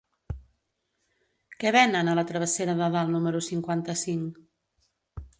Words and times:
Què 1.63 1.73
venen 1.75 2.09
a 2.09 2.15
la 2.19 2.23
travessera 2.31 2.75
de 2.79 2.87
Dalt 2.95 3.11
número 3.17 3.41
cinquanta-cinc? 3.49 4.41